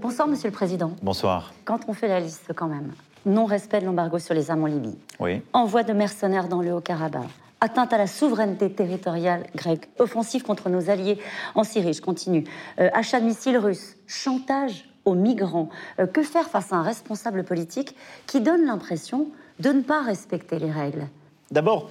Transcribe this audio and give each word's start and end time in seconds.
Bonsoir, 0.00 0.28
Monsieur 0.28 0.48
le 0.48 0.54
Président. 0.54 0.92
Bonsoir. 1.02 1.52
Quand 1.64 1.80
on 1.88 1.92
fait 1.92 2.08
la 2.08 2.20
liste, 2.20 2.52
quand 2.54 2.68
même, 2.68 2.92
non-respect 3.26 3.80
de 3.80 3.86
l'embargo 3.86 4.18
sur 4.18 4.34
les 4.34 4.50
armes 4.50 4.64
en 4.64 4.66
Libye, 4.66 4.96
Oui. 5.20 5.42
envoi 5.52 5.82
de 5.82 5.92
mercenaires 5.92 6.48
dans 6.48 6.60
le 6.60 6.72
Haut-Karabakh, 6.72 7.28
atteinte 7.60 7.92
à 7.92 7.98
la 7.98 8.06
souveraineté 8.06 8.70
territoriale 8.72 9.46
grecque, 9.54 9.88
offensive 9.98 10.42
contre 10.42 10.68
nos 10.68 10.90
alliés 10.90 11.18
en 11.54 11.64
Syrie, 11.64 11.94
je 11.94 12.02
continue, 12.02 12.44
euh, 12.78 12.90
achat 12.92 13.20
de 13.20 13.24
missiles 13.26 13.56
russes, 13.58 13.96
chantage 14.06 14.84
aux 15.04 15.14
migrants. 15.14 15.68
Euh, 15.98 16.06
que 16.06 16.22
faire 16.22 16.48
face 16.48 16.72
à 16.72 16.76
un 16.76 16.82
responsable 16.82 17.44
politique 17.44 17.94
qui 18.26 18.40
donne 18.40 18.64
l'impression 18.66 19.28
de 19.60 19.70
ne 19.70 19.82
pas 19.82 20.02
respecter 20.02 20.58
les 20.58 20.70
règles? 20.70 21.06
D'abord, 21.50 21.88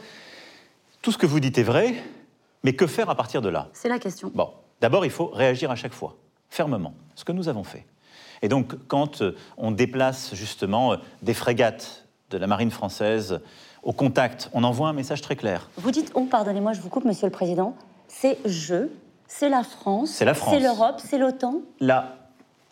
tout 1.02 1.12
ce 1.12 1.18
que 1.18 1.26
vous 1.26 1.40
dites 1.40 1.58
est 1.58 1.64
vrai, 1.64 1.96
mais 2.64 2.74
que 2.74 2.86
faire 2.88 3.10
à 3.10 3.16
partir 3.16 3.42
de 3.42 3.50
là? 3.50 3.70
C'est 3.74 3.90
la 3.90 4.00
question. 4.00 4.32
Bon, 4.36 4.50
d'abord, 4.82 5.06
il 5.06 5.12
faut 5.12 5.28
réagir 5.28 5.72
à 5.72 5.76
chaque 5.76 5.94
fois, 5.94 6.16
fermement, 6.50 6.94
ce 7.16 7.24
que 7.24 7.32
nous 7.32 7.50
avons 7.50 7.64
fait. 7.64 7.86
Et 8.44 8.50
donc, 8.50 8.76
quand 8.88 9.22
euh, 9.22 9.36
on 9.58 9.72
déplace 9.72 10.36
justement 10.36 10.94
euh, 10.94 10.98
des 11.24 11.34
frégates 11.34 12.06
de 12.30 12.38
la 12.38 12.46
marine 12.46 12.72
française 12.72 13.40
au 13.84 13.94
contact, 13.94 14.50
on 14.54 14.64
envoie 14.66 14.90
un 14.90 14.94
message 14.94 15.22
très 15.22 15.38
clair. 15.38 15.70
Vous 15.78 15.92
dites 15.92 16.12
on, 16.14 16.26
pardonnez-moi, 16.26 16.74
je 16.74 16.82
vous 16.82 16.90
coupe, 16.90 17.06
Monsieur 17.06 17.26
le 17.26 17.32
Président. 17.32 17.74
C'est 18.10 18.38
je, 18.46 18.90
c'est 19.28 19.50
la 19.50 19.64
France, 19.64 20.12
C'est 20.12 20.26
la 20.26 20.34
France. 20.34 20.54
c'est 20.54 20.60
l'Europe, 20.60 21.02
c'est 21.04 21.18
l'OTAN. 21.18 21.62
Là, 21.80 22.18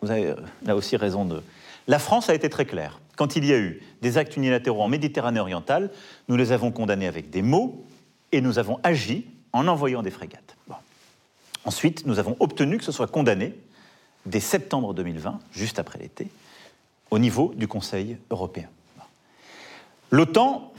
vous 0.02 0.10
avez 0.10 0.26
euh, 0.26 0.36
là 0.64 0.76
aussi 0.76 0.96
raison 0.96 1.24
de. 1.24 1.42
La 1.88 1.98
France 1.98 2.28
a 2.28 2.34
été 2.34 2.50
très 2.50 2.66
claire. 2.66 3.00
Quand 3.16 3.34
il 3.36 3.46
y 3.46 3.52
a 3.52 3.58
eu 3.58 3.82
des 4.02 4.18
actes 4.18 4.36
unilatéraux 4.36 4.82
en 4.82 4.88
Méditerranée 4.88 5.40
orientale, 5.40 5.90
nous 6.28 6.36
les 6.36 6.52
avons 6.52 6.70
condamnés 6.70 7.08
avec 7.08 7.30
des 7.30 7.42
mots 7.42 7.82
et 8.30 8.42
nous 8.42 8.58
avons 8.58 8.78
agi 8.82 9.26
en 9.54 9.66
envoyant 9.68 10.02
des 10.02 10.10
frégates. 10.10 10.56
Bon. 10.68 10.76
Ensuite, 11.64 12.06
nous 12.06 12.18
avons 12.18 12.36
obtenu 12.40 12.76
que 12.76 12.84
ce 12.84 12.92
soit 12.92 13.06
condamné 13.06 13.54
dès 14.26 14.40
septembre 14.40 14.94
2020, 14.94 15.38
juste 15.52 15.78
après 15.78 15.98
l'été, 15.98 16.28
au 17.10 17.18
niveau 17.18 17.52
du 17.56 17.68
Conseil 17.68 18.16
européen. 18.30 18.68
L'OTAN, 20.10 20.72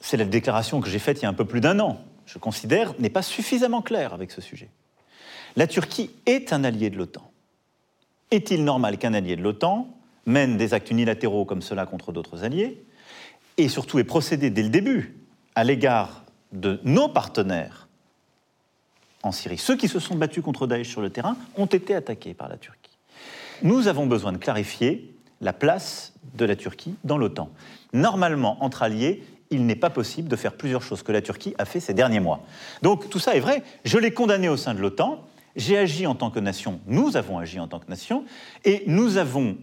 c'est 0.00 0.16
la 0.16 0.24
déclaration 0.24 0.80
que 0.80 0.88
j'ai 0.88 0.98
faite 0.98 1.20
il 1.20 1.22
y 1.22 1.26
a 1.26 1.28
un 1.28 1.34
peu 1.34 1.44
plus 1.44 1.60
d'un 1.60 1.80
an, 1.80 2.00
je 2.26 2.38
considère, 2.38 2.94
n'est 2.98 3.10
pas 3.10 3.22
suffisamment 3.22 3.82
claire 3.82 4.14
avec 4.14 4.30
ce 4.30 4.40
sujet. 4.40 4.68
La 5.56 5.66
Turquie 5.66 6.10
est 6.26 6.52
un 6.52 6.64
allié 6.64 6.90
de 6.90 6.96
l'OTAN. 6.96 7.30
Est-il 8.30 8.64
normal 8.64 8.98
qu'un 8.98 9.14
allié 9.14 9.36
de 9.36 9.42
l'OTAN 9.42 9.88
mène 10.26 10.56
des 10.56 10.74
actes 10.74 10.90
unilatéraux 10.90 11.44
comme 11.44 11.62
cela 11.62 11.86
contre 11.86 12.12
d'autres 12.12 12.44
alliés 12.44 12.82
et 13.56 13.68
surtout 13.68 13.98
ait 13.98 14.04
procédé 14.04 14.50
dès 14.50 14.62
le 14.62 14.68
début 14.68 15.16
à 15.54 15.64
l'égard 15.64 16.24
de 16.52 16.80
nos 16.84 17.08
partenaires 17.08 17.88
en 19.22 19.32
Syrie 19.32 19.58
Ceux 19.58 19.76
qui 19.76 19.88
se 19.88 19.98
sont 19.98 20.14
battus 20.14 20.42
contre 20.42 20.66
Daesh 20.66 20.88
sur 20.88 21.00
le 21.00 21.10
terrain 21.10 21.36
ont 21.56 21.66
été 21.66 21.94
attaqués 21.94 22.34
par 22.34 22.48
la 22.48 22.56
Turquie. 22.56 22.96
Nous 23.62 23.88
avons 23.88 24.06
besoin 24.06 24.32
de 24.32 24.38
clarifier 24.38 25.14
la 25.40 25.52
place 25.52 26.12
de 26.34 26.44
la 26.44 26.56
Turquie 26.56 26.94
dans 27.04 27.18
l'OTAN. 27.18 27.50
Normalement, 27.92 28.62
entre 28.62 28.82
alliés, 28.82 29.24
il 29.50 29.66
n'est 29.66 29.76
pas 29.76 29.90
possible 29.90 30.28
de 30.28 30.36
faire 30.36 30.52
plusieurs 30.52 30.82
choses 30.82 31.02
que 31.02 31.12
la 31.12 31.22
Turquie 31.22 31.54
a 31.58 31.64
fait 31.64 31.80
ces 31.80 31.94
derniers 31.94 32.20
mois. 32.20 32.44
Donc 32.82 33.10
tout 33.10 33.18
ça 33.18 33.34
est 33.34 33.40
vrai. 33.40 33.62
Je 33.84 33.98
l'ai 33.98 34.12
condamné 34.12 34.48
au 34.48 34.56
sein 34.56 34.74
de 34.74 34.80
l'OTAN. 34.80 35.24
J'ai 35.56 35.76
agi 35.76 36.06
en 36.06 36.14
tant 36.14 36.30
que 36.30 36.38
nation. 36.38 36.80
Nous 36.86 37.16
avons 37.16 37.38
agi 37.38 37.58
en 37.58 37.66
tant 37.66 37.80
que 37.80 37.90
nation. 37.90 38.24
Et 38.64 38.84
nous 38.86 39.16
avons 39.16 39.56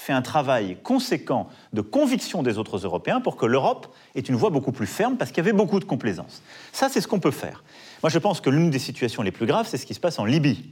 fait 0.00 0.12
un 0.12 0.22
travail 0.22 0.78
conséquent 0.82 1.48
de 1.72 1.82
conviction 1.82 2.42
des 2.42 2.58
autres 2.58 2.78
Européens 2.78 3.20
pour 3.20 3.36
que 3.36 3.44
l'Europe 3.46 3.94
ait 4.14 4.20
une 4.20 4.34
voix 4.34 4.50
beaucoup 4.50 4.72
plus 4.72 4.86
ferme 4.86 5.16
parce 5.16 5.30
qu'il 5.30 5.44
y 5.44 5.46
avait 5.46 5.56
beaucoup 5.56 5.78
de 5.78 5.84
complaisance. 5.84 6.42
Ça, 6.72 6.88
c'est 6.88 7.00
ce 7.00 7.06
qu'on 7.06 7.20
peut 7.20 7.30
faire. 7.30 7.62
Moi, 8.02 8.08
je 8.08 8.18
pense 8.18 8.40
que 8.40 8.48
l'une 8.48 8.70
des 8.70 8.78
situations 8.78 9.22
les 9.22 9.30
plus 9.30 9.46
graves, 9.46 9.68
c'est 9.68 9.76
ce 9.76 9.84
qui 9.84 9.94
se 9.94 10.00
passe 10.00 10.18
en 10.18 10.24
Libye. 10.24 10.70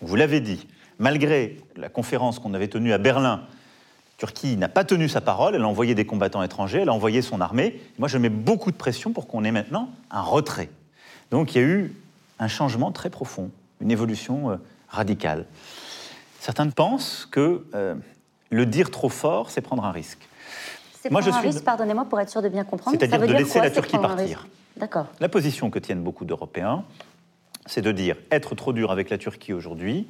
Vous 0.00 0.16
l'avez 0.16 0.40
dit, 0.40 0.66
malgré 0.98 1.56
la 1.76 1.88
conférence 1.88 2.40
qu'on 2.40 2.52
avait 2.52 2.66
tenue 2.66 2.92
à 2.92 2.98
Berlin, 2.98 3.42
Turquie 4.18 4.56
n'a 4.56 4.68
pas 4.68 4.84
tenu 4.84 5.08
sa 5.08 5.20
parole, 5.20 5.54
elle 5.54 5.62
a 5.62 5.68
envoyé 5.68 5.94
des 5.94 6.04
combattants 6.04 6.42
étrangers, 6.42 6.80
elle 6.80 6.88
a 6.88 6.92
envoyé 6.92 7.22
son 7.22 7.40
armée. 7.40 7.80
Moi, 7.98 8.08
je 8.08 8.18
mets 8.18 8.28
beaucoup 8.28 8.72
de 8.72 8.76
pression 8.76 9.12
pour 9.12 9.28
qu'on 9.28 9.44
ait 9.44 9.52
maintenant 9.52 9.88
un 10.10 10.22
retrait. 10.22 10.70
Donc, 11.30 11.54
il 11.54 11.60
y 11.60 11.64
a 11.64 11.66
eu 11.66 11.94
un 12.40 12.48
changement 12.48 12.90
très 12.90 13.10
profond, 13.10 13.50
une 13.80 13.92
évolution 13.92 14.50
euh, 14.50 14.56
radicale. 14.88 15.46
Certains 16.40 16.68
pensent 16.70 17.26
que 17.30 17.64
euh, 17.74 17.94
le 18.54 18.66
dire 18.66 18.90
trop 18.90 19.08
fort, 19.08 19.50
c'est 19.50 19.60
prendre 19.60 19.84
un 19.84 19.90
risque. 19.90 20.28
C'est 21.00 21.10
prendre 21.10 21.24
je 21.24 21.30
un 21.30 21.38
suis 21.38 21.48
risque, 21.48 21.64
pardonnez-moi, 21.64 22.06
pour 22.06 22.20
être 22.20 22.30
sûr 22.30 22.42
de 22.42 22.48
bien 22.48 22.64
comprendre. 22.64 22.96
C'est-à-dire 22.98 23.20
de 23.20 23.26
dire 23.26 23.36
laisser 23.36 23.58
quoi, 23.58 23.62
la 23.62 23.70
Turquie 23.70 23.98
partir? 23.98 24.46
D'accord. 24.76 25.06
La 25.20 25.28
position 25.28 25.70
que 25.70 25.78
tiennent 25.78 26.02
beaucoup 26.02 26.24
d'Européens, 26.24 26.84
c'est 27.66 27.82
de 27.82 27.92
dire 27.92 28.16
être 28.30 28.54
trop 28.54 28.72
dur 28.72 28.90
avec 28.90 29.10
la 29.10 29.18
Turquie 29.18 29.52
aujourd'hui, 29.52 30.08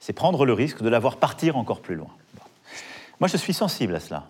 c'est 0.00 0.12
prendre 0.12 0.44
le 0.44 0.52
risque 0.52 0.82
de 0.82 0.88
la 0.88 0.98
voir 0.98 1.16
partir 1.16 1.56
encore 1.56 1.80
plus 1.80 1.94
loin. 1.94 2.10
Bon. 2.34 2.42
Moi, 3.20 3.28
je 3.28 3.36
suis 3.36 3.54
sensible 3.54 3.94
à 3.94 4.00
cela. 4.00 4.26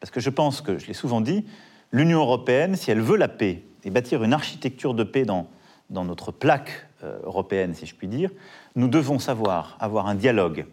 Parce 0.00 0.10
que 0.10 0.20
je 0.20 0.30
pense 0.30 0.60
que, 0.60 0.78
je 0.78 0.86
l'ai 0.86 0.94
souvent 0.94 1.20
dit, 1.20 1.44
l'Union 1.90 2.20
européenne, 2.20 2.76
si 2.76 2.90
elle 2.90 3.00
veut 3.00 3.16
la 3.16 3.28
paix 3.28 3.62
et 3.84 3.90
bâtir 3.90 4.22
une 4.22 4.32
architecture 4.32 4.94
de 4.94 5.04
paix 5.04 5.24
dans, 5.24 5.48
dans 5.90 6.04
notre 6.04 6.32
plaque 6.32 6.86
euh, 7.04 7.18
européenne, 7.24 7.74
si 7.74 7.86
je 7.86 7.94
puis 7.94 8.08
dire, 8.08 8.30
nous 8.74 8.88
devons 8.88 9.18
savoir 9.18 9.76
avoir 9.80 10.06
un 10.06 10.14
dialogue 10.14 10.66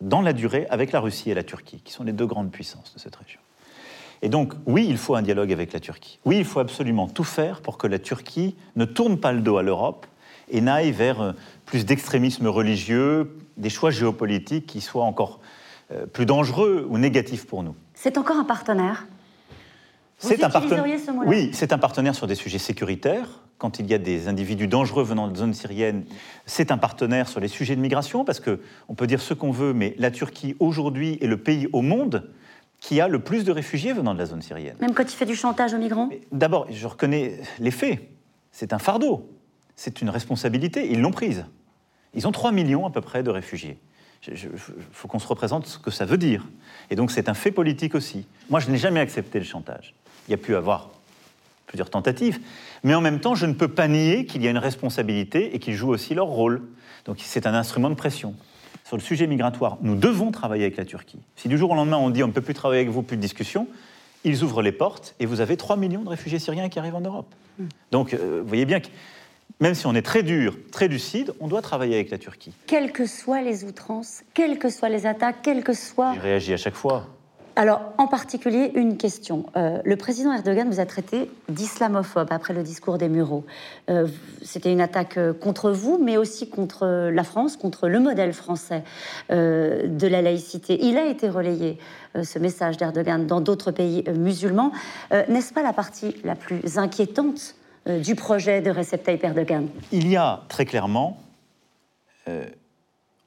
dans 0.00 0.22
la 0.22 0.32
durée 0.32 0.66
avec 0.70 0.92
la 0.92 1.00
Russie 1.00 1.30
et 1.30 1.34
la 1.34 1.42
Turquie, 1.42 1.80
qui 1.84 1.92
sont 1.92 2.04
les 2.04 2.12
deux 2.12 2.26
grandes 2.26 2.50
puissances 2.50 2.94
de 2.94 2.98
cette 2.98 3.16
région. 3.16 3.40
Et 4.22 4.28
donc, 4.28 4.52
oui, 4.66 4.86
il 4.88 4.98
faut 4.98 5.14
un 5.14 5.22
dialogue 5.22 5.52
avec 5.52 5.72
la 5.72 5.80
Turquie. 5.80 6.18
Oui, 6.24 6.38
il 6.38 6.44
faut 6.44 6.60
absolument 6.60 7.08
tout 7.08 7.24
faire 7.24 7.62
pour 7.62 7.78
que 7.78 7.86
la 7.86 7.98
Turquie 7.98 8.54
ne 8.76 8.84
tourne 8.84 9.18
pas 9.18 9.32
le 9.32 9.40
dos 9.40 9.56
à 9.56 9.62
l'Europe 9.62 10.06
et 10.50 10.60
n'aille 10.60 10.92
vers 10.92 11.20
euh, 11.20 11.32
plus 11.64 11.86
d'extrémisme 11.86 12.46
religieux, 12.46 13.38
des 13.56 13.70
choix 13.70 13.90
géopolitiques 13.90 14.66
qui 14.66 14.80
soient 14.80 15.04
encore 15.04 15.40
euh, 15.92 16.06
plus 16.06 16.26
dangereux 16.26 16.86
ou 16.88 16.98
négatifs 16.98 17.46
pour 17.46 17.62
nous. 17.62 17.74
C'est 17.94 18.18
encore 18.18 18.36
un 18.36 18.44
partenaire? 18.44 19.06
Vous 20.20 20.28
C'est 20.28 20.44
un 20.44 20.50
partenaire. 20.50 20.84
ce 21.04 21.10
mot-là? 21.10 21.28
Oui, 21.28 21.50
c'est 21.54 21.72
un 21.72 21.78
partenaire 21.78 22.14
sur 22.14 22.26
des 22.26 22.34
sujets 22.34 22.58
sécuritaires. 22.58 23.40
Quand 23.60 23.78
il 23.78 23.86
y 23.90 23.92
a 23.92 23.98
des 23.98 24.26
individus 24.26 24.68
dangereux 24.68 25.04
venant 25.04 25.28
de 25.28 25.36
zone 25.36 25.52
syrienne, 25.52 26.06
c'est 26.46 26.72
un 26.72 26.78
partenaire 26.78 27.28
sur 27.28 27.40
les 27.40 27.48
sujets 27.48 27.76
de 27.76 27.80
migration, 27.82 28.24
parce 28.24 28.40
que 28.40 28.58
on 28.88 28.94
peut 28.94 29.06
dire 29.06 29.20
ce 29.20 29.34
qu'on 29.34 29.50
veut, 29.50 29.74
mais 29.74 29.94
la 29.98 30.10
Turquie 30.10 30.56
aujourd'hui 30.60 31.18
est 31.20 31.26
le 31.26 31.36
pays 31.36 31.68
au 31.74 31.82
monde 31.82 32.30
qui 32.80 33.02
a 33.02 33.06
le 33.06 33.18
plus 33.18 33.44
de 33.44 33.52
réfugiés 33.52 33.92
venant 33.92 34.14
de 34.14 34.18
la 34.18 34.24
zone 34.24 34.40
syrienne. 34.40 34.76
Même 34.80 34.94
quand 34.94 35.02
il 35.02 35.14
fait 35.14 35.26
du 35.26 35.36
chantage 35.36 35.74
aux 35.74 35.78
migrants? 35.78 36.08
D'abord, 36.32 36.68
je 36.70 36.86
reconnais 36.86 37.38
les 37.58 37.70
faits. 37.70 38.00
C'est 38.50 38.72
un 38.72 38.78
fardeau. 38.78 39.30
C'est 39.76 40.00
une 40.00 40.08
responsabilité. 40.08 40.90
Ils 40.90 41.02
l'ont 41.02 41.10
prise. 41.10 41.44
Ils 42.14 42.26
ont 42.26 42.32
3 42.32 42.52
millions 42.52 42.86
à 42.86 42.90
peu 42.90 43.02
près 43.02 43.22
de 43.22 43.28
réfugiés. 43.28 43.76
Il 44.26 44.38
faut 44.92 45.06
qu'on 45.06 45.18
se 45.18 45.28
représente 45.28 45.66
ce 45.66 45.78
que 45.78 45.90
ça 45.90 46.06
veut 46.06 46.16
dire. 46.16 46.46
Et 46.88 46.96
donc 46.96 47.10
c'est 47.10 47.28
un 47.28 47.34
fait 47.34 47.52
politique 47.52 47.94
aussi. 47.94 48.26
Moi, 48.48 48.60
je 48.60 48.70
n'ai 48.70 48.78
jamais 48.78 49.00
accepté 49.00 49.38
le 49.38 49.44
chantage. 49.44 49.94
Il 50.28 50.30
y 50.30 50.34
a 50.34 50.38
pu 50.38 50.56
avoir 50.56 50.88
plusieurs 51.70 51.88
tentatives, 51.88 52.40
mais 52.82 52.94
en 52.94 53.00
même 53.00 53.20
temps, 53.20 53.36
je 53.36 53.46
ne 53.46 53.52
peux 53.52 53.68
pas 53.68 53.86
nier 53.86 54.26
qu'il 54.26 54.42
y 54.42 54.48
a 54.48 54.50
une 54.50 54.58
responsabilité 54.58 55.54
et 55.54 55.60
qu'ils 55.60 55.74
jouent 55.74 55.90
aussi 55.90 56.14
leur 56.14 56.26
rôle. 56.26 56.62
Donc 57.04 57.18
c'est 57.20 57.46
un 57.46 57.54
instrument 57.54 57.88
de 57.88 57.94
pression. 57.94 58.34
Sur 58.84 58.96
le 58.96 59.02
sujet 59.02 59.28
migratoire, 59.28 59.78
nous 59.80 59.94
devons 59.94 60.32
travailler 60.32 60.64
avec 60.64 60.76
la 60.76 60.84
Turquie. 60.84 61.20
Si 61.36 61.46
du 61.46 61.56
jour 61.56 61.70
au 61.70 61.74
lendemain 61.76 61.96
on 61.96 62.10
dit 62.10 62.24
on 62.24 62.26
ne 62.26 62.32
peut 62.32 62.40
plus 62.40 62.54
travailler 62.54 62.80
avec 62.80 62.92
vous, 62.92 63.02
plus 63.02 63.16
de 63.16 63.22
discussion, 63.22 63.68
ils 64.24 64.42
ouvrent 64.42 64.62
les 64.62 64.72
portes 64.72 65.14
et 65.20 65.26
vous 65.26 65.40
avez 65.40 65.56
3 65.56 65.76
millions 65.76 66.02
de 66.02 66.08
réfugiés 66.08 66.40
syriens 66.40 66.68
qui 66.68 66.80
arrivent 66.80 66.96
en 66.96 67.00
Europe. 67.00 67.32
Donc 67.92 68.14
euh, 68.14 68.40
vous 68.42 68.48
voyez 68.48 68.64
bien 68.64 68.80
que 68.80 68.88
même 69.60 69.74
si 69.74 69.86
on 69.86 69.94
est 69.94 70.02
très 70.02 70.24
dur, 70.24 70.56
très 70.72 70.88
lucide, 70.88 71.32
on 71.38 71.46
doit 71.46 71.62
travailler 71.62 71.94
avec 71.94 72.10
la 72.10 72.18
Turquie. 72.18 72.52
Quelles 72.66 72.90
que 72.90 73.06
soient 73.06 73.42
les 73.42 73.64
outrances, 73.64 74.22
quelles 74.34 74.58
que 74.58 74.70
soient 74.70 74.88
les 74.88 75.06
attaques, 75.06 75.42
quelles 75.42 75.62
que 75.62 75.74
soient... 75.74 76.14
Je 76.16 76.20
réagis 76.20 76.52
à 76.52 76.56
chaque 76.56 76.74
fois. 76.74 77.06
Alors, 77.56 77.92
en 77.98 78.06
particulier, 78.06 78.70
une 78.74 78.96
question. 78.96 79.46
Euh, 79.56 79.80
le 79.84 79.96
président 79.96 80.32
Erdogan 80.32 80.68
vous 80.70 80.80
a 80.80 80.86
traité 80.86 81.30
d'islamophobe 81.48 82.28
après 82.30 82.54
le 82.54 82.62
discours 82.62 82.96
des 82.96 83.08
Mureaux. 83.08 83.44
Euh, 83.88 84.06
C'était 84.42 84.72
une 84.72 84.80
attaque 84.80 85.16
euh, 85.16 85.32
contre 85.32 85.70
vous, 85.70 85.98
mais 86.02 86.16
aussi 86.16 86.48
contre 86.48 87.10
la 87.10 87.24
France, 87.24 87.56
contre 87.56 87.88
le 87.88 87.98
modèle 87.98 88.32
français 88.32 88.82
de 89.30 90.06
la 90.06 90.22
laïcité. 90.22 90.78
Il 90.84 90.96
a 90.96 91.06
été 91.06 91.28
relayé, 91.28 91.78
ce 92.22 92.38
message 92.38 92.76
d'Erdogan, 92.76 93.26
dans 93.26 93.40
d'autres 93.40 93.70
pays 93.70 94.04
musulmans. 94.14 94.72
N'est-ce 95.28 95.52
pas 95.52 95.62
la 95.62 95.72
partie 95.72 96.16
la 96.24 96.34
plus 96.34 96.78
inquiétante 96.78 97.54
du 97.86 98.14
projet 98.14 98.60
de 98.60 98.70
Recep 98.70 99.08
Erdogan? 99.08 99.68
Il 99.92 100.08
y 100.08 100.16
a 100.16 100.42
très 100.48 100.64
clairement, 100.64 101.18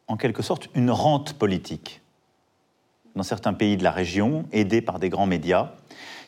en 0.07 0.17
quelque 0.17 0.43
sorte, 0.43 0.69
une 0.75 0.91
rente 0.91 1.33
politique 1.33 2.02
dans 3.15 3.23
certains 3.23 3.53
pays 3.53 3.77
de 3.77 3.83
la 3.83 3.91
région, 3.91 4.45
aidés 4.51 4.81
par 4.81 4.99
des 4.99 5.09
grands 5.09 5.25
médias, 5.25 5.71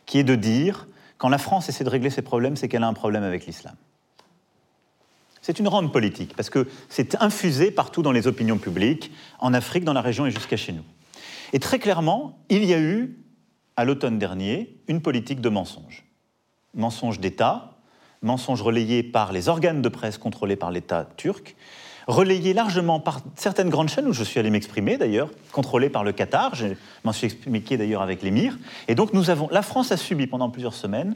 qui 0.06 0.20
est 0.20 0.24
de 0.24 0.36
dire, 0.36 0.88
quand 1.18 1.30
la 1.30 1.38
France 1.38 1.70
essaie 1.70 1.84
de 1.84 1.90
régler 1.90 2.10
ses 2.10 2.22
problèmes, 2.22 2.56
c'est 2.56 2.68
qu'elle 2.68 2.84
a 2.84 2.88
un 2.88 2.94
problème 2.94 3.24
avec 3.24 3.46
l'islam. 3.46 3.76
C'est 5.42 5.60
une 5.60 5.68
rente 5.68 5.92
politique, 5.92 6.36
parce 6.36 6.50
que 6.50 6.68
c'est 6.90 7.22
infusé 7.22 7.70
partout 7.72 8.02
dans 8.02 8.12
les 8.12 8.28
opinions 8.28 8.58
publiques, 8.58 9.12
en 9.40 9.54
Afrique, 9.54 9.84
dans 9.84 9.94
la 9.94 10.02
région 10.02 10.26
et 10.26 10.32
jusqu'à 10.32 10.58
chez 10.58 10.72
nous. 10.72 10.84
Et 11.54 11.60
très 11.60 11.80
clairement, 11.80 12.40
il 12.50 12.66
y 12.66 12.74
a 12.74 12.80
eu, 12.80 13.18
à 13.76 13.86
l'automne 13.86 14.18
dernier, 14.18 14.78
une 14.88 15.02
politique 15.02 15.42
de 15.42 15.50
mensonge. 15.50 16.06
Mensonge 16.74 17.20
d'État, 17.20 17.78
mensonge 18.22 18.62
relayé 18.62 19.04
par 19.04 19.32
les 19.32 19.48
organes 19.48 19.82
de 19.82 19.90
presse 19.90 20.18
contrôlés 20.18 20.56
par 20.56 20.72
l'État 20.72 21.08
turc, 21.16 21.56
relayé 22.08 22.54
largement 22.54 23.00
par 23.00 23.22
certaines 23.36 23.70
grandes 23.70 23.90
chaînes 23.90 24.08
où 24.08 24.14
je 24.14 24.24
suis 24.24 24.40
allé 24.40 24.50
m'exprimer 24.50 24.98
d'ailleurs, 24.98 25.30
contrôlées 25.52 25.90
par 25.90 26.04
le 26.04 26.12
Qatar. 26.12 26.56
Je 26.56 26.68
m'en 27.04 27.12
suis 27.12 27.26
expliqué 27.26 27.78
d'ailleurs 27.78 28.02
avec 28.02 28.22
l'émir. 28.22 28.58
Et 28.88 28.96
donc 28.96 29.14
nous 29.14 29.30
avons, 29.30 29.48
la 29.52 29.62
France 29.62 29.92
a 29.92 29.98
subi 29.98 30.28
pendant 30.28 30.50
plusieurs 30.50 30.74
semaines 30.74 31.16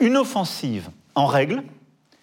une 0.00 0.16
offensive 0.16 0.88
en 1.14 1.26
règle, 1.26 1.62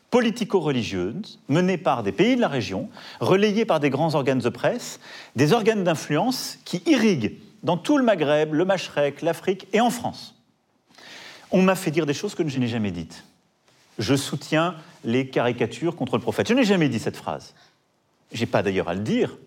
politico-religieuse, 0.10 1.40
menée 1.48 1.78
par 1.78 2.02
des 2.02 2.12
pays 2.12 2.36
de 2.36 2.42
la 2.42 2.48
région, 2.48 2.90
relayée 3.20 3.66
par 3.66 3.80
des 3.80 3.92
grands 3.92 4.16
organes 4.16 4.40
de 4.40 4.50
presse, 4.50 5.00
des 5.36 5.54
organes 5.54 5.84
d'influence 5.84 6.58
qui 6.66 6.82
irriguent 6.88 7.36
dans 7.62 7.78
tout 7.78 7.98
le 7.98 8.04
Maghreb, 8.04 8.54
le 8.54 8.66
Machrek, 8.66 9.22
l'Afrique 9.22 9.68
et 9.74 9.82
en 9.82 9.90
France. 9.90 10.36
On 11.52 11.62
m'a 11.62 11.76
fait 11.76 11.92
dire 11.92 12.06
des 12.06 12.14
choses 12.14 12.36
que 12.36 12.48
je 12.48 12.60
n'ai 12.60 12.68
jamais 12.68 12.92
dites. 12.92 13.24
Je 14.00 14.16
soutiens 14.16 14.76
les 15.04 15.28
caricatures 15.28 15.96
contre 15.96 16.16
le 16.16 16.22
prophète. 16.22 16.48
Je 16.48 16.54
n'ai 16.54 16.64
jamais 16.64 16.90
dit 16.90 17.00
cette 17.00 17.18
phrase. 17.18 17.54
J'ai 18.32 18.46
pas 18.46 18.64
d'ailleurs 18.64 18.90
à 18.90 18.94
le 18.94 19.02
dire. 19.02 19.38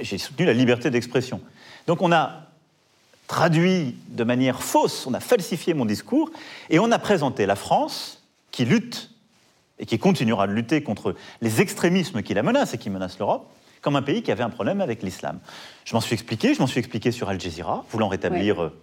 J'ai 0.00 0.18
soutenu 0.18 0.46
la 0.46 0.52
liberté 0.52 0.90
d'expression. 0.90 1.40
Donc 1.86 2.02
on 2.02 2.12
a 2.12 2.48
traduit 3.26 3.96
de 4.08 4.24
manière 4.24 4.62
fausse, 4.62 5.06
on 5.06 5.14
a 5.14 5.20
falsifié 5.20 5.74
mon 5.74 5.86
discours 5.86 6.30
et 6.70 6.78
on 6.78 6.90
a 6.92 6.98
présenté 6.98 7.46
la 7.46 7.56
France 7.56 8.22
qui 8.50 8.64
lutte 8.64 9.10
et 9.78 9.86
qui 9.86 9.98
continuera 9.98 10.46
de 10.46 10.52
lutter 10.52 10.82
contre 10.82 11.16
les 11.40 11.60
extrémismes 11.60 12.22
qui 12.22 12.34
la 12.34 12.42
menacent 12.42 12.74
et 12.74 12.78
qui 12.78 12.90
menacent 12.90 13.18
l'Europe, 13.18 13.48
comme 13.80 13.96
un 13.96 14.02
pays 14.02 14.22
qui 14.22 14.30
avait 14.30 14.44
un 14.44 14.50
problème 14.50 14.80
avec 14.80 15.02
l'islam. 15.02 15.40
Je 15.84 15.94
m'en 15.94 16.00
suis 16.00 16.14
expliqué, 16.14 16.54
je 16.54 16.60
m'en 16.60 16.66
suis 16.66 16.78
expliqué 16.78 17.10
sur 17.10 17.28
Al 17.28 17.40
Jazeera, 17.40 17.84
voulant 17.90 18.08
rétablir 18.08 18.62
euh, 18.62 18.78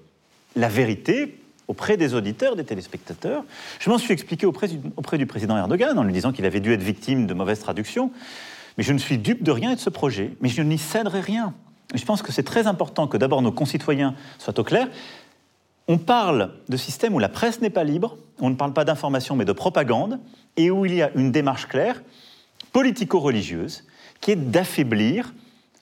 la 0.55 0.67
vérité 0.67 1.39
auprès 1.67 1.95
des 1.95 2.15
auditeurs, 2.15 2.55
des 2.55 2.65
téléspectateurs. 2.65 3.43
Je 3.79 3.89
m'en 3.89 3.99
suis 3.99 4.11
expliqué 4.11 4.45
auprès 4.47 4.67
du, 4.67 4.79
auprès 4.97 5.19
du 5.19 5.27
président 5.27 5.55
Erdogan 5.55 5.97
en 5.97 6.03
lui 6.03 6.11
disant 6.11 6.31
qu'il 6.31 6.45
avait 6.45 6.59
dû 6.59 6.73
être 6.73 6.81
victime 6.81 7.27
de 7.27 7.33
mauvaises 7.35 7.59
traductions. 7.59 8.11
Mais 8.79 8.83
je 8.83 8.93
ne 8.93 8.97
suis 8.97 9.17
dupe 9.17 9.43
de 9.43 9.51
rien 9.51 9.71
et 9.71 9.75
de 9.75 9.81
ce 9.81 9.89
projet, 9.89 10.37
mais 10.39 10.47
je 10.47 10.61
n'y 10.61 10.77
céderai 10.77 11.19
rien. 11.19 11.53
je 11.93 12.05
pense 12.05 12.21
que 12.21 12.31
c'est 12.31 12.43
très 12.43 12.65
important 12.65 13.07
que 13.07 13.17
d'abord 13.17 13.41
nos 13.41 13.51
concitoyens 13.51 14.15
soient 14.37 14.57
au 14.57 14.63
clair. 14.63 14.87
On 15.89 15.97
parle 15.97 16.53
de 16.69 16.77
systèmes 16.77 17.13
où 17.13 17.19
la 17.19 17.27
presse 17.27 17.59
n'est 17.59 17.69
pas 17.69 17.83
libre, 17.83 18.15
on 18.39 18.49
ne 18.49 18.55
parle 18.55 18.71
pas 18.71 18.85
d'information 18.85 19.35
mais 19.35 19.43
de 19.43 19.51
propagande, 19.51 20.21
et 20.55 20.71
où 20.71 20.85
il 20.85 20.93
y 20.93 21.01
a 21.01 21.11
une 21.15 21.33
démarche 21.33 21.67
claire, 21.67 22.01
politico-religieuse, 22.71 23.83
qui 24.21 24.31
est 24.31 24.37
d'affaiblir 24.37 25.33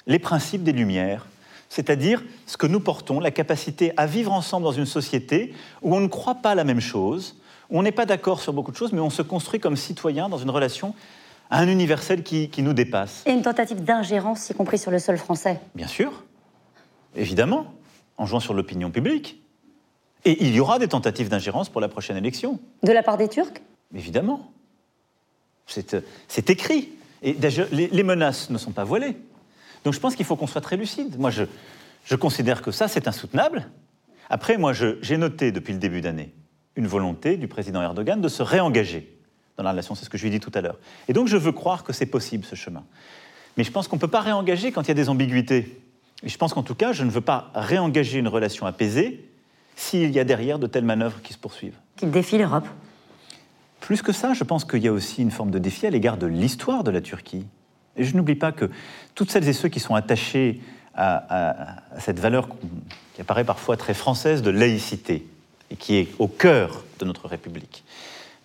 les 0.07 0.17
principes 0.17 0.63
des 0.63 0.71
Lumières, 0.71 1.27
c'est-à-dire 1.69 2.23
ce 2.47 2.57
que 2.57 2.65
nous 2.65 2.79
portons, 2.79 3.19
la 3.19 3.29
capacité 3.29 3.93
à 3.95 4.07
vivre 4.07 4.31
ensemble 4.31 4.63
dans 4.63 4.71
une 4.71 4.87
société 4.87 5.53
où 5.83 5.95
on 5.95 5.99
ne 5.99 6.07
croit 6.07 6.41
pas 6.41 6.55
la 6.55 6.63
même 6.63 6.81
chose, 6.81 7.35
où 7.69 7.77
on 7.77 7.83
n'est 7.83 7.91
pas 7.91 8.07
d'accord 8.07 8.41
sur 8.41 8.53
beaucoup 8.53 8.71
de 8.71 8.77
choses, 8.77 8.91
mais 8.91 9.01
on 9.01 9.11
se 9.11 9.21
construit 9.21 9.59
comme 9.59 9.75
citoyen 9.75 10.29
dans 10.29 10.39
une 10.39 10.49
relation 10.49 10.95
à 11.49 11.59
un 11.59 11.67
universel 11.67 12.23
qui, 12.23 12.49
qui 12.49 12.61
nous 12.61 12.73
dépasse. 12.73 13.23
Et 13.25 13.31
une 13.31 13.41
tentative 13.41 13.83
d'ingérence, 13.83 14.49
y 14.49 14.53
compris 14.53 14.77
sur 14.77 14.91
le 14.91 14.99
sol 14.99 15.17
français 15.17 15.59
Bien 15.75 15.87
sûr, 15.87 16.23
évidemment, 17.15 17.73
en 18.17 18.25
jouant 18.25 18.39
sur 18.39 18.53
l'opinion 18.53 18.91
publique. 18.91 19.41
Et 20.25 20.43
il 20.43 20.53
y 20.53 20.59
aura 20.59 20.79
des 20.79 20.87
tentatives 20.87 21.29
d'ingérence 21.29 21.69
pour 21.69 21.81
la 21.81 21.87
prochaine 21.87 22.17
élection. 22.17 22.59
De 22.83 22.91
la 22.91 23.03
part 23.03 23.17
des 23.17 23.29
Turcs? 23.29 23.61
Évidemment. 23.95 24.51
C'est 25.65 26.49
écrit. 26.49 26.89
Et 27.23 27.35
les, 27.71 28.03
menaces 28.03 28.49
ne 28.49 28.57
sont 28.57 28.71
pas 28.71 28.83
voilées. 28.83 29.17
Donc 29.83 29.93
je 29.93 29.99
pense 29.99 30.15
qu'il 30.15 30.25
faut 30.25 30.35
qu'on 30.35 30.47
soit 30.47 30.61
très 30.61 30.77
lucide. 30.77 31.17
Moi, 31.19 31.29
je, 31.29 31.43
je 32.05 32.15
considère 32.15 32.61
que 32.61 32.71
ça, 32.71 32.87
c'est 32.87 33.07
insoutenable. 33.07 33.69
Après, 34.29 34.57
moi, 34.57 34.73
j'ai 34.73 35.17
noté 35.17 35.51
depuis 35.51 35.73
le 35.73 35.79
début 35.79 36.01
d'année 36.01 36.33
une 36.75 36.87
volonté 36.87 37.37
du 37.37 37.47
président 37.47 37.81
Erdogan 37.81 38.21
de 38.21 38.27
se 38.27 38.43
réengager 38.43 39.16
dans 39.57 39.63
la 39.63 39.71
relation, 39.71 39.95
c'est 39.95 40.05
ce 40.05 40.09
que 40.09 40.17
je 40.17 40.23
lui 40.23 40.29
ai 40.29 40.31
dit 40.31 40.39
tout 40.39 40.51
à 40.53 40.61
l'heure. 40.61 40.77
Et 41.07 41.13
donc 41.13 41.27
je 41.27 41.37
veux 41.37 41.51
croire 41.51 41.83
que 41.83 41.93
c'est 41.93 42.05
possible 42.05 42.45
ce 42.45 42.55
chemin. 42.55 42.83
Mais 43.57 43.63
je 43.63 43.71
pense 43.71 43.87
qu'on 43.87 43.95
ne 43.95 44.01
peut 44.01 44.07
pas 44.07 44.21
réengager 44.21 44.71
quand 44.71 44.83
il 44.83 44.87
y 44.89 44.91
a 44.91 44.95
des 44.95 45.09
ambiguïtés. 45.09 45.81
Et 46.23 46.29
je 46.29 46.37
pense 46.37 46.53
qu'en 46.53 46.63
tout 46.63 46.75
cas, 46.75 46.93
je 46.93 47.03
ne 47.03 47.09
veux 47.09 47.21
pas 47.21 47.51
réengager 47.55 48.19
une 48.19 48.27
relation 48.27 48.65
apaisée 48.65 49.29
s'il 49.75 50.11
y 50.11 50.19
a 50.19 50.23
derrière 50.23 50.59
de 50.59 50.67
telles 50.67 50.85
manœuvres 50.85 51.21
qui 51.21 51.33
se 51.33 51.37
poursuivent. 51.37 51.77
Qui 51.95 52.05
défient 52.05 52.37
l'Europe 52.37 52.67
plus 53.79 54.01
que 54.01 54.11
ça, 54.11 54.33
je 54.33 54.43
pense 54.43 54.65
qu'il 54.65 54.83
y 54.83 54.87
a 54.87 54.91
aussi 54.91 55.21
une 55.21 55.31
forme 55.31 55.51
de 55.51 55.59
défi 55.59 55.85
à 55.85 55.89
l'égard 55.89 56.17
de 56.17 56.27
l'histoire 56.27 56.83
de 56.83 56.91
la 56.91 57.01
Turquie. 57.01 57.45
Et 57.95 58.03
je 58.03 58.15
n'oublie 58.15 58.35
pas 58.35 58.51
que 58.51 58.69
toutes 59.15 59.31
celles 59.31 59.47
et 59.47 59.53
ceux 59.53 59.69
qui 59.69 59.79
sont 59.79 59.95
attachés 59.95 60.61
à, 60.93 61.77
cette 61.99 62.19
valeur 62.19 62.49
qui 63.13 63.21
apparaît 63.21 63.43
parfois 63.43 63.77
très 63.77 63.93
française 63.93 64.41
de 64.41 64.49
laïcité, 64.49 65.27
et 65.69 65.75
qui 65.75 65.95
est 65.95 66.07
au 66.17 66.27
cœur 66.27 66.83
de 66.99 67.05
notre 67.05 67.27
République, 67.27 67.83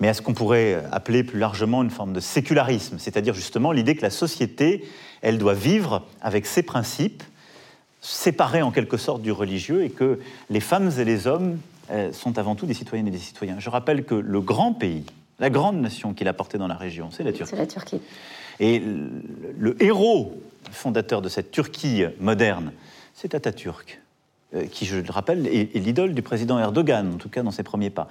mais 0.03 0.09
à 0.09 0.15
ce 0.15 0.21
qu'on 0.21 0.35
pourrait 0.35 0.83
appeler 0.91 1.23
plus 1.23 1.39
largement 1.39 1.81
une 1.81 1.91
forme 1.91 2.13
de 2.13 2.19
sécularisme, 2.19 2.97
c'est-à-dire 2.99 3.35
justement 3.35 3.71
l'idée 3.71 3.95
que 3.95 4.03
la 4.03 4.11
société, 4.11 4.85
elle 5.21 5.39
doit 5.39 5.55
vivre 5.55 6.03
avec 6.21 6.45
ses 6.45 6.65
principes, 6.65 7.23
séparés 8.01 8.63
en 8.63 8.73
quelque 8.73 8.97
sorte 8.97 9.23
du 9.23 9.31
religieux, 9.31 9.85
et 9.85 9.91
que 9.91 10.19
les 10.51 10.59
femmes 10.59 10.91
et 10.99 11.05
les 11.05 11.29
hommes 11.29 11.61
euh, 11.93 12.13
sont 12.13 12.37
avant 12.37 12.57
tout 12.57 12.67
des 12.67 12.75
citoyennes 12.75 13.07
et 13.07 13.13
des 13.13 13.19
citoyens. 13.19 13.61
Je 13.61 13.71
rappelle 13.71 14.03
que 14.03 14.17
le 14.17 14.41
grand 14.41 14.73
pays 14.73 15.05
la 15.39 15.51
grande 15.51 15.81
nation 15.81 16.15
qu'il 16.15 16.27
a 16.27 16.33
portée 16.33 16.59
dans 16.59 16.67
la 16.67 16.75
région, 16.75 17.11
c'est 17.13 17.23
la 17.23 17.33
Turquie. 17.33 17.51
C'est 17.51 17.57
la 17.57 17.67
Turquie. 17.69 18.01
Et 18.59 18.83
le, 19.57 19.81
héros 19.81 20.43
fondateur 20.73 21.23
de 21.23 21.29
cette 21.29 21.53
Turquie 21.53 22.03
moderne, 22.19 22.73
c'est 23.15 23.37
Atatürk, 23.37 24.01
euh, 24.57 24.67
qui, 24.67 24.85
je 24.85 24.97
le 24.97 25.11
rappelle, 25.13 25.47
est, 25.47 25.77
l'idole 25.77 26.13
du 26.13 26.23
président 26.23 26.59
Erdogan, 26.59 27.13
en 27.15 27.19
tout 27.19 27.29
cas 27.29 27.45
dans 27.45 27.53
ses 27.53 27.63
premiers 27.63 27.91
pas. 27.91 28.09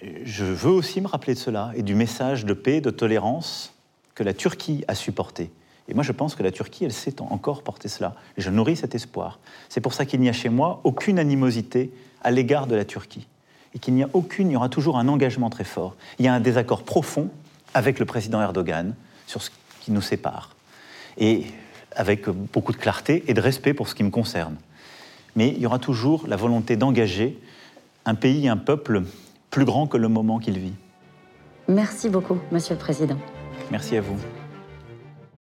Je 0.00 0.44
veux 0.44 0.70
aussi 0.70 1.00
me 1.00 1.08
rappeler 1.08 1.34
de 1.34 1.38
cela 1.38 1.72
et 1.74 1.82
du 1.82 1.94
message 1.94 2.44
de 2.44 2.54
paix, 2.54 2.80
de 2.80 2.90
tolérance 2.90 3.74
que 4.14 4.22
la 4.22 4.34
Turquie 4.34 4.84
a 4.88 4.94
supporté. 4.94 5.50
Et 5.88 5.94
moi, 5.94 6.04
je 6.04 6.12
pense 6.12 6.34
que 6.34 6.42
la 6.42 6.50
Turquie, 6.50 6.84
elle 6.84 6.92
sait 6.92 7.20
encore 7.20 7.62
porter 7.62 7.88
cela. 7.88 8.14
Je 8.36 8.50
nourris 8.50 8.76
cet 8.76 8.94
espoir. 8.94 9.38
C'est 9.68 9.80
pour 9.80 9.94
ça 9.94 10.04
qu'il 10.04 10.20
n'y 10.20 10.28
a 10.28 10.32
chez 10.32 10.50
moi 10.50 10.80
aucune 10.84 11.18
animosité 11.18 11.90
à 12.22 12.30
l'égard 12.30 12.66
de 12.66 12.76
la 12.76 12.84
Turquie 12.84 13.26
et 13.74 13.78
qu'il 13.78 13.94
n'y 13.94 14.02
a 14.02 14.08
aucune, 14.12 14.50
il 14.50 14.54
y 14.54 14.56
aura 14.56 14.68
toujours 14.68 14.98
un 14.98 15.08
engagement 15.08 15.50
très 15.50 15.64
fort. 15.64 15.94
Il 16.18 16.24
y 16.24 16.28
a 16.28 16.34
un 16.34 16.40
désaccord 16.40 16.82
profond 16.82 17.30
avec 17.74 17.98
le 17.98 18.06
président 18.06 18.40
Erdogan 18.40 18.94
sur 19.26 19.42
ce 19.42 19.50
qui 19.80 19.92
nous 19.92 20.00
sépare, 20.00 20.54
et 21.18 21.44
avec 21.94 22.28
beaucoup 22.28 22.72
de 22.72 22.78
clarté 22.78 23.24
et 23.28 23.34
de 23.34 23.40
respect 23.40 23.74
pour 23.74 23.88
ce 23.88 23.94
qui 23.94 24.02
me 24.02 24.10
concerne. 24.10 24.56
Mais 25.36 25.48
il 25.48 25.58
y 25.58 25.66
aura 25.66 25.78
toujours 25.78 26.26
la 26.26 26.36
volonté 26.36 26.76
d'engager 26.76 27.38
un 28.04 28.14
pays, 28.14 28.48
un 28.48 28.56
peuple 28.56 29.02
plus 29.50 29.64
grand 29.64 29.86
que 29.86 29.96
le 29.96 30.08
moment 30.08 30.38
qu'il 30.38 30.58
vit. 30.58 30.74
Merci 31.68 32.08
beaucoup, 32.08 32.38
Monsieur 32.50 32.74
le 32.74 32.80
Président. 32.80 33.18
Merci 33.70 33.96
à 33.96 34.00
vous. 34.00 34.16